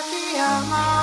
[0.00, 0.99] Akiyama.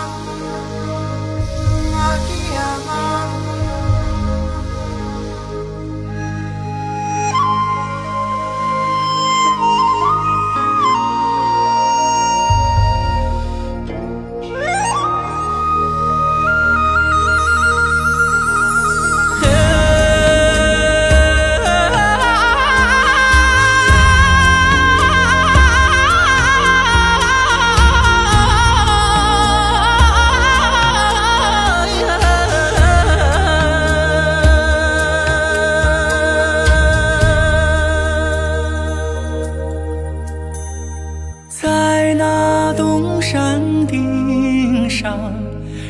[41.59, 45.33] 在那东山顶上，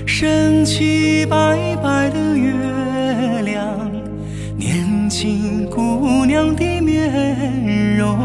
[0.05, 2.53] 升起白白的月
[3.41, 3.67] 亮，
[4.55, 8.17] 年轻姑娘的面容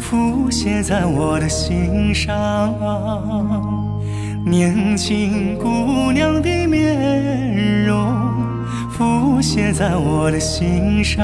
[0.00, 2.72] 浮现在我的心上。
[4.46, 8.10] 年轻姑娘的面容
[8.90, 11.22] 浮现在我的心上。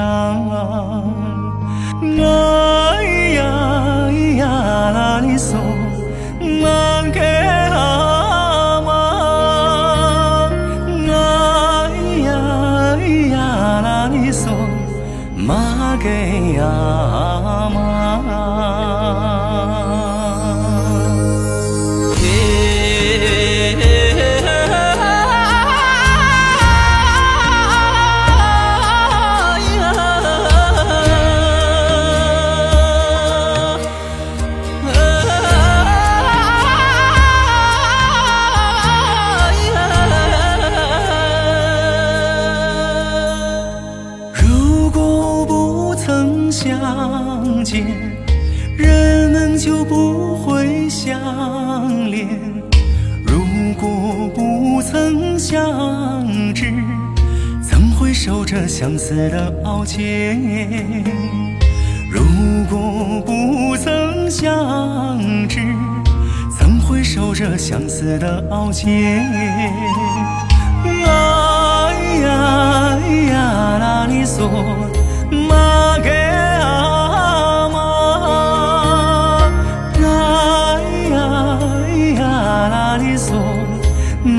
[2.03, 3.60] 哎呀呀
[16.01, 17.00] 给啊。
[47.51, 47.85] 相见，
[48.77, 52.25] 人们就不会相恋；
[53.25, 53.41] 如
[53.73, 56.73] 果不曾相知，
[57.61, 60.39] 怎会守着相思的傲肩？
[62.09, 62.23] 如
[62.69, 65.59] 果不曾相知，
[66.57, 69.27] 怎会守着相思的傲肩？
[70.85, 70.89] 哎
[72.21, 72.97] 呀
[73.29, 74.49] 呀啦哩嗦，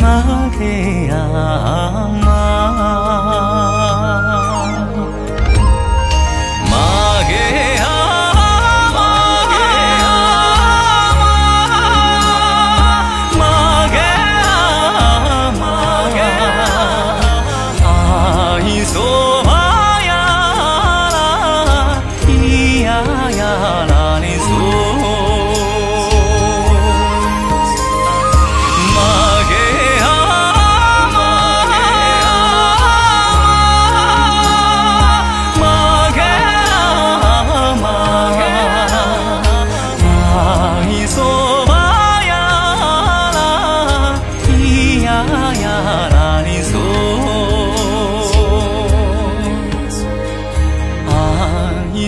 [0.03, 2.42] 马给阿妈。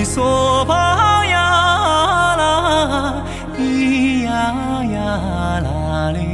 [0.03, 3.23] 梭发呀啦，
[3.57, 4.31] 咿呀
[4.85, 6.25] 呀啦哩。